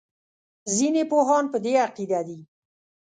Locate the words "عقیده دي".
1.85-2.37